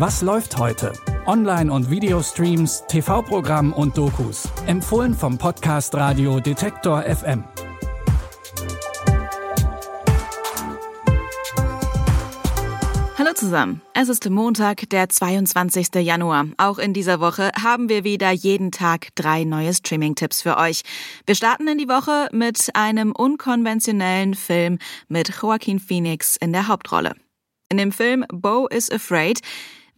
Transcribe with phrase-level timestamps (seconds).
[0.00, 0.94] Was läuft heute?
[1.26, 4.48] Online- und Videostreams, TV-Programm und Dokus.
[4.66, 7.44] Empfohlen vom Podcast Radio Detektor FM.
[13.18, 13.82] Hallo zusammen.
[13.92, 15.96] Es ist Montag, der 22.
[15.96, 16.46] Januar.
[16.56, 20.80] Auch in dieser Woche haben wir wieder jeden Tag drei neue Streaming-Tipps für euch.
[21.26, 27.16] Wir starten in die Woche mit einem unkonventionellen Film mit Joaquin Phoenix in der Hauptrolle.
[27.68, 29.40] In dem Film Bo is Afraid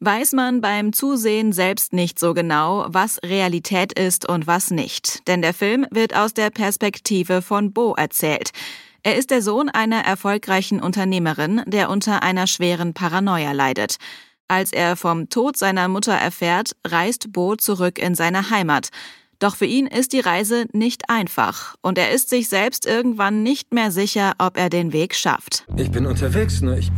[0.04, 5.26] weiß man beim Zusehen selbst nicht so genau, was Realität ist und was nicht.
[5.28, 8.50] Denn der Film wird aus der Perspektive von Bo erzählt.
[9.04, 13.96] Er ist der Sohn einer erfolgreichen Unternehmerin, der unter einer schweren Paranoia leidet.
[14.48, 18.88] Als er vom Tod seiner Mutter erfährt, reist Bo zurück in seine Heimat.
[19.38, 23.72] Doch für ihn ist die Reise nicht einfach und er ist sich selbst irgendwann nicht
[23.72, 25.64] mehr sicher, ob er den Weg schafft.
[25.76, 26.90] Ich bin unterwegs, nur ich.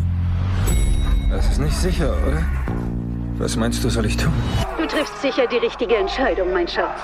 [1.31, 2.94] Das ist nicht sicher, oder?
[3.39, 4.33] Was meinst du, soll ich tun?
[4.79, 7.01] Du triffst sicher die richtige Entscheidung, mein Schatz.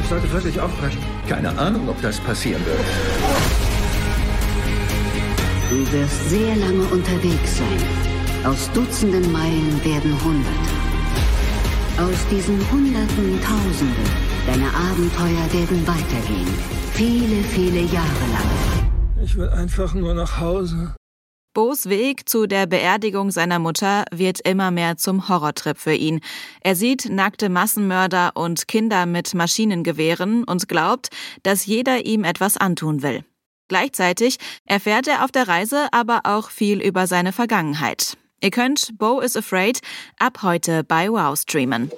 [0.00, 1.00] Ich sollte wirklich aufbrechen.
[1.28, 2.78] Keine Ahnung, ob das passieren wird.
[5.70, 7.78] Du wirst sehr lange unterwegs sein.
[8.44, 10.70] Aus Dutzenden Meilen werden Hunderte.
[11.98, 14.10] Aus diesen Hunderten Tausende.
[14.46, 16.48] Deine Abenteuer werden weitergehen.
[16.94, 18.90] Viele, viele Jahre lang.
[19.22, 20.94] Ich will einfach nur nach Hause.
[21.52, 26.20] Bo's Weg zu der Beerdigung seiner Mutter wird immer mehr zum Horrortrip für ihn.
[26.60, 31.08] Er sieht nackte Massenmörder und Kinder mit Maschinengewehren und glaubt,
[31.42, 33.24] dass jeder ihm etwas antun will.
[33.66, 38.16] Gleichzeitig erfährt er auf der Reise aber auch viel über seine Vergangenheit.
[38.40, 39.80] Ihr könnt Bo is Afraid
[40.18, 41.90] ab heute bei Wow streamen.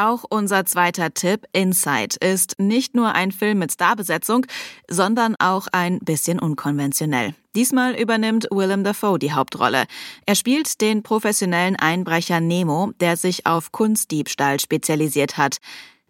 [0.00, 4.46] Auch unser zweiter Tipp, Inside, ist nicht nur ein Film mit Starbesetzung,
[4.88, 7.34] sondern auch ein bisschen unkonventionell.
[7.56, 9.86] Diesmal übernimmt Willem Dafoe die Hauptrolle.
[10.24, 15.56] Er spielt den professionellen Einbrecher Nemo, der sich auf Kunstdiebstahl spezialisiert hat.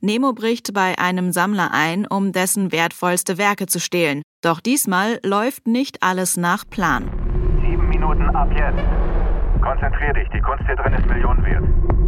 [0.03, 4.21] Nemo bricht bei einem Sammler ein, um dessen wertvollste Werke zu stehlen.
[4.43, 7.11] Doch diesmal läuft nicht alles nach Plan.
[7.63, 8.85] Sieben Minuten ab jetzt.
[9.63, 12.08] Konzentrier dich, die Kunst hier drin ist Millionen wert.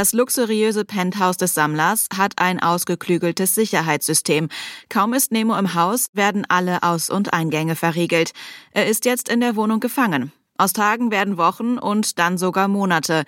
[0.00, 4.48] Das luxuriöse Penthouse des Sammlers hat ein ausgeklügeltes Sicherheitssystem.
[4.88, 8.32] Kaum ist Nemo im Haus, werden alle Aus- und Eingänge verriegelt.
[8.72, 10.32] Er ist jetzt in der Wohnung gefangen.
[10.56, 13.24] Aus Tagen werden Wochen und dann sogar Monate.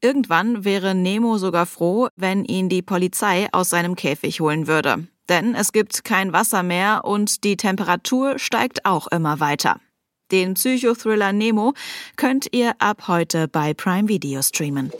[0.00, 5.06] Irgendwann wäre Nemo sogar froh, wenn ihn die Polizei aus seinem Käfig holen würde.
[5.28, 9.78] Denn es gibt kein Wasser mehr und die Temperatur steigt auch immer weiter.
[10.32, 11.74] Den Psychothriller Nemo
[12.16, 14.90] könnt ihr ab heute bei Prime Video streamen.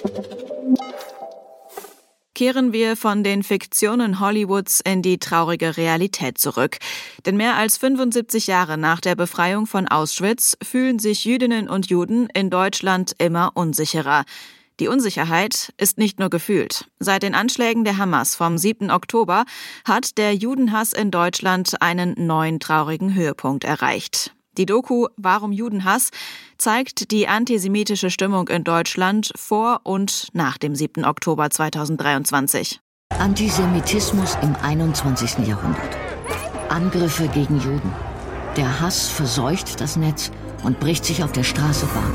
[2.35, 6.79] Kehren wir von den Fiktionen Hollywoods in die traurige Realität zurück.
[7.25, 12.29] Denn mehr als 75 Jahre nach der Befreiung von Auschwitz fühlen sich Jüdinnen und Juden
[12.35, 14.25] in Deutschland immer unsicherer.
[14.81, 16.87] Die Unsicherheit ist nicht nur gefühlt.
[16.99, 18.91] Seit den Anschlägen der Hamas vom 7.
[18.91, 19.45] Oktober
[19.85, 24.35] hat der Judenhass in Deutschland einen neuen traurigen Höhepunkt erreicht.
[24.57, 26.11] Die Doku Warum Judenhass
[26.59, 31.05] zeigt die antisemitische Stimmung in Deutschland vor und nach dem 7.
[31.05, 32.81] Oktober 2023.
[33.19, 35.47] Antisemitismus im 21.
[35.47, 35.97] Jahrhundert.
[36.69, 37.93] Angriffe gegen Juden.
[38.57, 40.31] Der Hass verseucht das Netz
[40.63, 42.13] und bricht sich auf der Straße Bahn.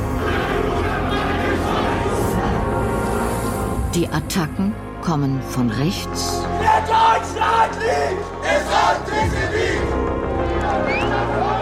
[3.93, 10.18] Die Attacken kommen von rechts Der Deutschland liebt, ist Antisemit!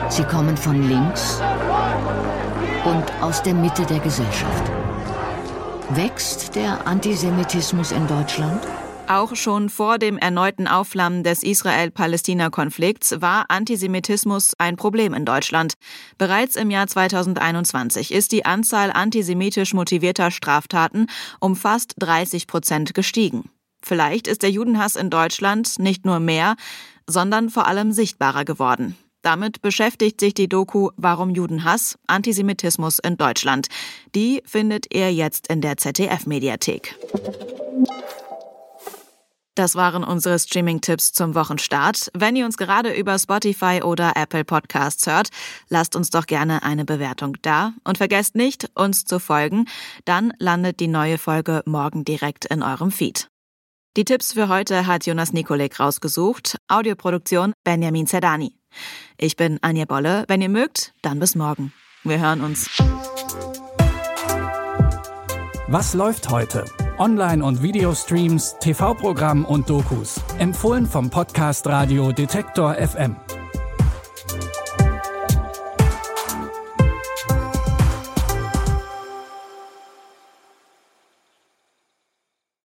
[0.09, 1.41] Sie kommen von links
[2.85, 4.71] und aus der Mitte der Gesellschaft.
[5.89, 8.65] Wächst der Antisemitismus in Deutschland?
[9.07, 15.73] Auch schon vor dem erneuten Aufflammen des Israel-Palästina-Konflikts war Antisemitismus ein Problem in Deutschland.
[16.17, 21.07] Bereits im Jahr 2021 ist die Anzahl antisemitisch motivierter Straftaten
[21.39, 23.49] um fast 30 Prozent gestiegen.
[23.81, 26.55] Vielleicht ist der Judenhass in Deutschland nicht nur mehr,
[27.07, 28.97] sondern vor allem sichtbarer geworden.
[29.27, 31.99] Damit beschäftigt sich die Doku Warum Judenhass?
[32.07, 33.67] Antisemitismus in Deutschland.
[34.15, 36.95] Die findet ihr jetzt in der ZDF-Mediathek.
[39.53, 42.09] Das waren unsere Streaming-Tipps zum Wochenstart.
[42.13, 45.27] Wenn ihr uns gerade über Spotify oder Apple Podcasts hört,
[45.67, 49.65] lasst uns doch gerne eine Bewertung da und vergesst nicht, uns zu folgen.
[50.05, 53.27] Dann landet die neue Folge morgen direkt in eurem Feed.
[53.97, 56.55] Die Tipps für heute hat Jonas Nikolek rausgesucht.
[56.69, 58.56] Audioproduktion Benjamin Zerdani.
[59.17, 60.25] Ich bin Anja Bolle.
[60.27, 61.73] Wenn ihr mögt, dann bis morgen.
[62.03, 62.69] Wir hören uns.
[65.67, 66.63] Was läuft heute?
[66.97, 70.21] Online- und Videostreams, TV-Programm und Dokus.
[70.39, 73.17] Empfohlen vom Podcast Radio Detektor FM.